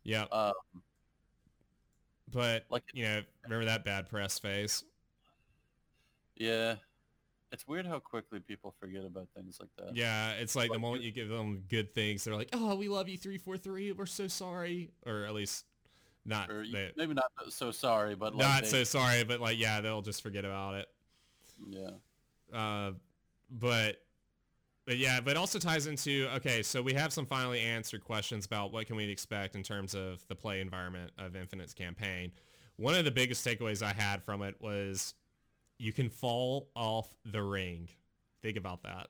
[0.04, 0.52] yeah, Uh,
[2.32, 4.84] but like- you know, remember that bad press phase?
[6.36, 6.76] yeah.
[7.52, 9.94] It's weird how quickly people forget about things like that.
[9.94, 13.08] Yeah, it's like the moment you give them good things, they're like, "Oh, we love
[13.10, 13.92] you, three four three.
[13.92, 15.66] We're so sorry," or at least
[16.24, 19.58] not Or they, maybe not so sorry, but like not they- so sorry, but like
[19.58, 20.88] yeah, they'll just forget about it.
[21.68, 21.90] yeah.
[22.52, 22.92] Uh,
[23.50, 23.98] but
[24.86, 28.46] but yeah, but it also ties into okay, so we have some finally answered questions
[28.46, 32.32] about what can we expect in terms of the play environment of Infinite's campaign.
[32.76, 35.14] One of the biggest takeaways I had from it was
[35.82, 37.88] you can fall off the ring.
[38.40, 39.08] Think about that.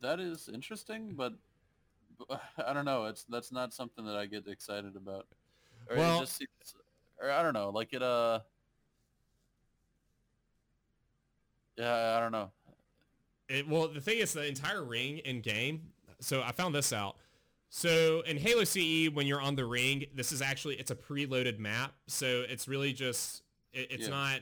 [0.00, 1.32] That is interesting, but,
[2.64, 3.06] I don't know.
[3.06, 5.26] It's that's not something that I get excited about.
[5.88, 6.74] Or Well- it just seems,
[7.20, 8.38] or I don't know, like it uh
[11.76, 12.50] Yeah, I don't know.
[13.48, 15.82] It, well, the thing is, the entire ring in game.
[16.20, 17.16] So I found this out.
[17.72, 21.58] So in Halo CE, when you're on the ring, this is actually it's a preloaded
[21.58, 21.94] map.
[22.08, 24.10] So it's really just it, it's Yeah.
[24.10, 24.40] not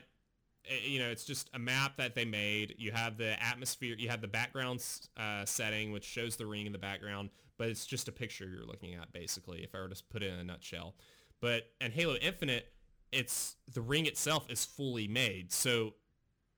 [0.67, 2.73] eh, you know it's just a map that they made.
[2.79, 4.83] You have the atmosphere, you have the background
[5.15, 8.65] uh, setting which shows the ring in the background, but it's just a picture you're
[8.65, 9.63] looking at basically.
[9.63, 10.95] If I were to put it in a nutshell,
[11.39, 12.73] but in Halo Infinite,
[13.11, 15.53] it's the ring itself is fully made.
[15.53, 15.93] So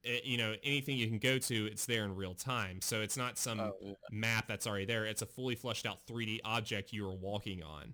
[0.03, 3.17] it, you know anything you can go to it's there in real time so it's
[3.17, 3.93] not some Oh, yeah.
[4.11, 7.93] map that's already there it's a fully fleshed out 3d object you're walking on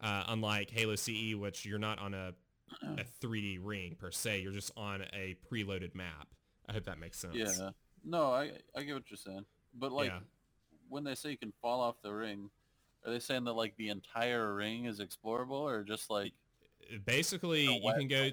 [0.00, 2.32] uh, unlike halo ce which you're not on a,
[2.98, 6.28] a 3d ring per se you're just on a preloaded map
[6.68, 7.70] i hope that makes sense Yeah.
[8.06, 9.46] No, I I get what you're saying.
[9.72, 10.18] But like Yeah.
[10.90, 12.50] when they say you can fall off the ring,
[13.06, 16.34] are they saying that like the entire ring is explorable or just like
[17.06, 18.28] basically the you can go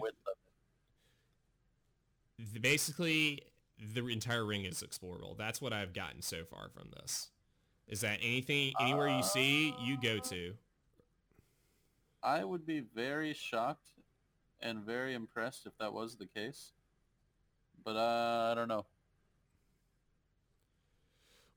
[2.40, 3.42] of basically
[3.94, 7.30] the entire ring is explorable that's what i've gotten so far from this
[7.88, 10.54] is that anything anywhere you see you go to
[12.24, 13.90] I would be very shocked
[14.62, 16.72] and very impressed if that was the case.
[17.84, 18.86] But uh, I don't know.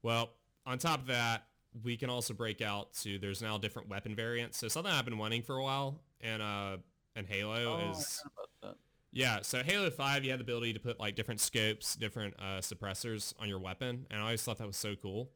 [0.03, 0.31] Well,
[0.65, 1.45] on top of that,
[1.83, 4.57] we can also break out to there's now different weapon variants.
[4.59, 6.77] So something I've been wanting for a while and uh
[7.17, 8.84] and Halo Oh, is heard about that.
[9.15, 12.59] Yeah, so Halo 5 you had the ability to put like different scopes, different uh
[12.61, 15.31] suppressors on your weapon and I always thought that was so cool.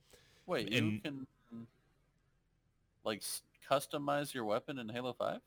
[0.46, 1.26] Wait, you can
[3.04, 3.22] like
[3.70, 5.40] customize your weapon in Halo Five?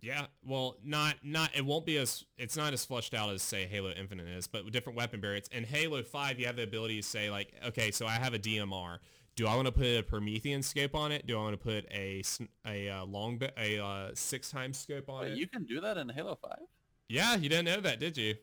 [0.00, 3.66] Yeah, well, not not it won't be as it's not as fleshed out as say
[3.66, 5.48] Halo Infinite is, but with different weapon variants.
[5.48, 8.38] In Halo 5, you have the ability to say like, okay, so I have a
[8.38, 8.98] DMR.
[9.36, 11.26] Do I want to put a Promethean scope on it?
[11.26, 12.22] Do I want to put a
[12.66, 15.38] a uh, long ba- a uh, six times scope on Wait, it?
[15.38, 16.66] you can do that in Halo Five?
[17.08, 18.34] Yeah, you didn't know that, did you?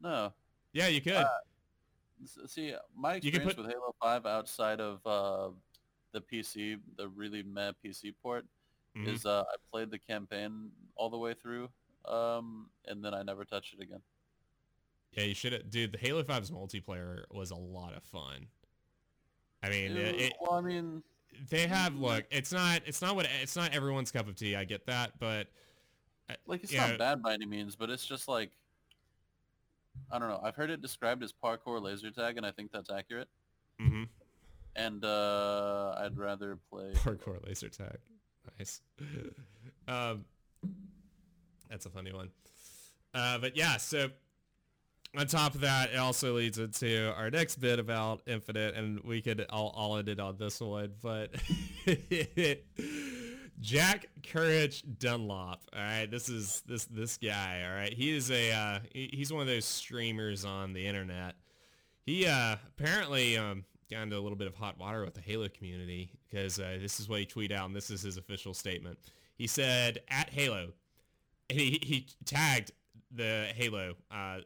[0.00, 0.32] No.
[0.72, 1.12] Yeah, you could.
[1.14, 1.28] Uh,
[2.46, 5.50] See, my experience put- with Halo 5 outside of uh,
[6.12, 8.46] the PC, the really meh PC port,
[8.96, 9.08] Mhm.
[9.08, 11.68] is uh, I played the campaign all the way through,
[12.06, 14.00] um, and then I never touched it again.
[15.12, 15.52] yeah, you should.
[15.52, 18.46] Have dude, the Halo 5's multiplayer was a lot of fun.
[19.62, 21.02] I mean, it, it, well, I mean,
[21.50, 22.24] they have look.
[22.30, 22.80] It's not.
[22.86, 23.26] It's not what.
[23.42, 24.56] It's not everyone's cup of tea.
[24.56, 25.48] I get that, but
[26.46, 26.88] like it's yeah.
[26.88, 28.50] not bad by any means, but it's just like,
[30.10, 30.40] I don't know.
[30.42, 33.28] I've heard it described as parkour laser tag, and I think that's accurate.
[33.80, 34.04] Mm-hmm.
[34.74, 36.92] And uh, I'd rather play.
[36.94, 37.98] Parkour laser tag.
[38.58, 38.80] Nice.
[39.88, 40.24] um,
[41.70, 42.30] that's a funny one.
[43.14, 44.10] Uh, but yeah, so
[45.16, 49.22] on top of that, it also leads into our next bit about Infinite, and we
[49.22, 51.34] could all, all end it on this one, but
[53.60, 55.62] Jack Courage Dunlop.
[55.74, 57.64] All right, this is this this guy.
[57.66, 61.34] All right, he is a uh, he, he's one of those streamers on the internet.
[62.04, 65.48] He uh, apparently um, got into a little bit of hot water with the Halo
[65.48, 68.98] community because uh, this is what he tweeted out, and this is his official statement.
[69.36, 70.72] He said, "At Halo,"
[71.50, 72.72] and he, he tagged
[73.10, 74.40] the Halo uh,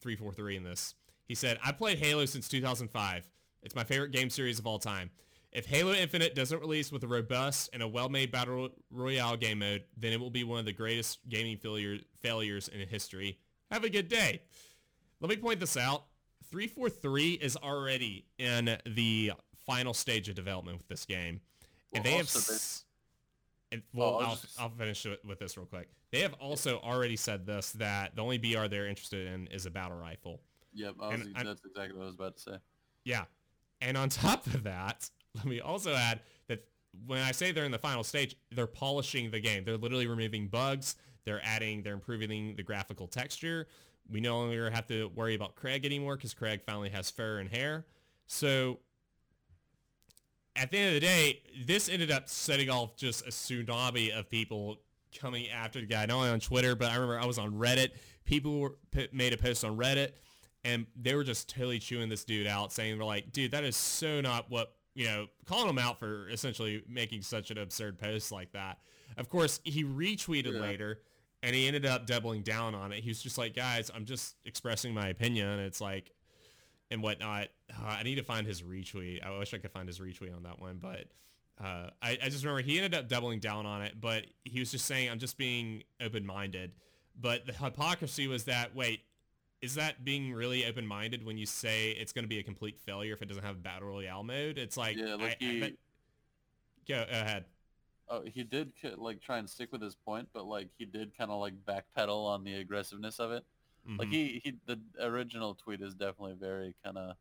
[0.00, 0.94] 343 in this.
[1.26, 3.26] He said, "I played Halo since 2005.
[3.62, 5.10] It's my favorite game series of all time.
[5.52, 9.82] If Halo Infinite doesn't release with a robust and a well-made battle royale game mode,
[9.96, 13.38] then it will be one of the greatest gaming failure, failures in history.
[13.70, 14.42] Have a good day."
[15.20, 16.04] Let me point this out.
[16.50, 19.32] 343 is already in the
[19.66, 21.40] final stage of development with this game.
[21.92, 22.26] and Well, they have...
[22.26, 22.84] s-
[23.72, 25.88] and, well, Oh, I'll, just- I'll finish with this real quick.
[26.10, 29.70] They have also already said this, that the only BR they're interested in is a
[29.70, 30.40] battle rifle.
[30.72, 32.56] Yep, was, And that's exactly what I was about to say.
[33.04, 33.24] Yeah.
[33.80, 36.64] And on top of that, let me also add that
[37.06, 39.64] when I say they're in the final stage, they're polishing the game.
[39.64, 40.96] They're literally removing bugs.
[41.24, 43.66] They're adding, they're improving the graphical texture.
[44.10, 47.48] We no longer have to worry about Craig anymore because Craig finally has fur and
[47.48, 47.86] hair.
[48.26, 48.80] So
[50.56, 54.28] at the end of the day, this ended up setting off just a tsunami of
[54.28, 54.78] people
[55.18, 57.90] coming after the guy, not only on Twitter, but I remember I was on Reddit.
[58.24, 58.76] People were,
[59.12, 60.12] made a post on Reddit
[60.64, 63.76] and they were just totally chewing this dude out, saying they're like, dude, that is
[63.76, 68.30] so not what you know, calling him out for essentially making such an absurd post
[68.30, 68.76] like that.
[69.16, 70.60] Of course, he retweeted Yeah.
[70.60, 71.00] later,
[71.42, 73.02] and he ended up doubling down on it.
[73.02, 75.58] He was just like, guys, I'm just expressing my opinion.
[75.60, 76.10] It's like,
[76.90, 77.48] and whatnot.
[77.72, 79.24] Uh, I need to find his retweet.
[79.24, 81.06] I wish I could find his retweet on that one, but
[81.58, 84.70] uh, I, I just remember he ended up doubling down on it, but he was
[84.70, 86.72] just saying, I'm just being open-minded.
[87.18, 89.00] But the hypocrisy was that, wait,
[89.62, 93.12] is that being really open-minded when you say it's going to be a complete failure
[93.12, 94.56] if it doesn't have battle royale mode?
[94.58, 95.72] It's like, yeah, like I- I- he, that-
[96.88, 97.44] go ahead.
[98.08, 101.30] oh, he did like try and stick with his point, but like he did kind
[101.30, 103.44] of like backpedal on the aggressiveness of it.
[103.98, 104.12] Like Mhm.
[104.12, 107.16] he, he, the original tweet is definitely very kind of,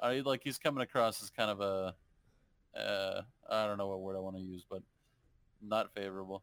[0.00, 1.94] I like he's coming across as kind of a,
[2.78, 4.82] uh, I don't know what word I want to use, but
[5.62, 6.42] not favorable.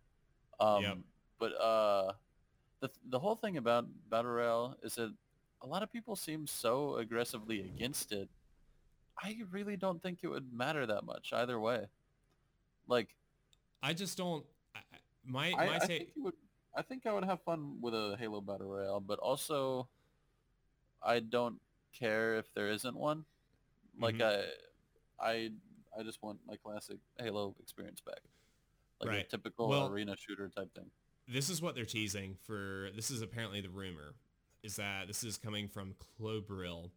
[0.59, 0.97] Um, Yep.
[1.37, 2.13] But uh,
[2.87, 5.13] the the whole thing about battle royale is that
[5.61, 8.29] a lot of people seem so aggressively against it.
[9.17, 11.87] I really don't think it would matter that much either way.
[12.87, 13.09] Like
[13.81, 14.45] I just don't.
[14.75, 14.79] I,
[15.25, 15.87] my I, my I take.
[15.87, 16.33] think would.
[16.77, 19.87] I think I would have fun with a Halo battle royale, but also,
[21.01, 21.61] I don't
[21.97, 23.23] care if there isn't one.
[23.97, 24.43] Like Mhm.
[25.21, 25.51] I, I,
[25.97, 28.19] I just want my classic Halo experience back,
[28.99, 30.91] like a typical Well- arena shooter type thing.
[31.27, 34.13] This is what they're teasing for this is apparently the rumor
[34.63, 36.89] is that this is coming from Klobrille.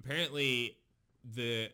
[0.00, 0.76] Apparently
[1.34, 1.70] the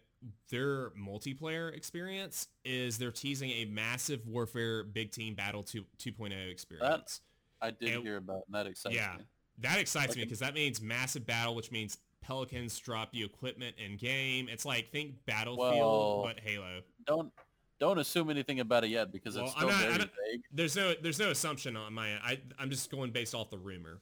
[0.50, 7.20] their multiplayer experience is they're teasing a massive warfare big team battle 2 2.0 experience.
[7.60, 9.16] I did And- hear about, that excites yeah.
[9.18, 9.24] me.
[9.60, 13.76] That excites Like me because that means massive battle which means Pelicans drop you equipment
[13.78, 14.48] in game.
[14.48, 16.80] It's like think Battlefield Well- but Halo.
[17.06, 17.32] Don't
[17.78, 19.98] don't assume anything about it yet because Well, it's still not- very
[20.32, 20.42] vague.
[20.52, 22.20] There's no there's no assumption on my end.
[22.24, 24.00] I I'm just going based off the rumor.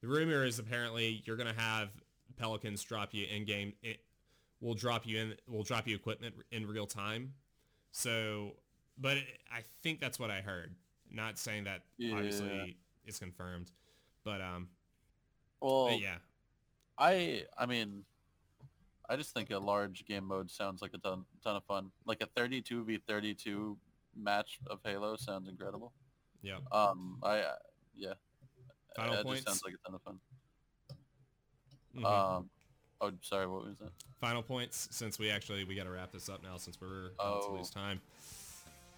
[0.00, 1.90] The rumor is apparently you're gonna have
[2.36, 3.72] Pelicans drop you in game.
[3.82, 4.00] It
[4.60, 5.34] will drop you in.
[5.46, 7.32] Will drop you equipment in real time.
[7.92, 8.56] So,
[8.98, 9.16] but
[9.52, 10.74] I think that's what I heard.
[11.10, 12.16] Not saying that Yeah.
[12.16, 12.76] obviously
[13.06, 13.70] it's confirmed,
[14.24, 14.68] but um,
[15.60, 16.18] Well, but yeah,
[16.98, 18.04] I I mean,
[19.08, 21.90] I just think a large game mode sounds like a ton ton of fun.
[22.06, 23.76] Like a 32 v 32
[24.16, 25.92] match of Halo sounds incredible.
[26.42, 26.58] yeah.
[26.72, 27.44] Um, I
[27.94, 28.14] yeah,
[28.96, 29.44] Final that points?
[29.44, 30.18] just sounds like a ton of fun.
[31.96, 32.04] Mhm.
[32.04, 32.50] Um,
[33.00, 33.92] oh sorry, what was that?
[34.20, 37.42] Final points since we actually we got to wrap this up now since we're about
[37.42, 37.54] to Oh.
[37.58, 38.00] lose time.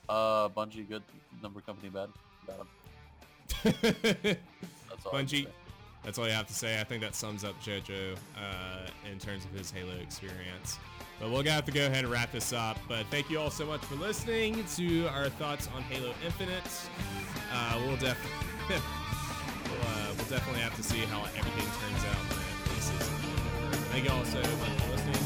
[0.08, 1.02] Uh, Bungie good,
[1.42, 2.10] number company bad.
[2.46, 2.60] Got
[3.64, 3.76] 'em.
[4.04, 5.12] That's all.
[5.12, 5.48] Bungie.
[6.06, 6.80] That's all you have to say.
[6.80, 10.78] I think that sums up JoJo uh, in terms of his Halo experience.
[11.18, 12.78] But we'll have to go ahead and wrap this up.
[12.88, 16.62] But thank you all so much for listening to our thoughts on Halo Infinite.
[17.52, 18.12] Uh, we'll, we'll, uh,
[20.16, 23.02] we'll definitely have to see how everything turns out when it.
[23.90, 25.25] Thank you all so much for listening.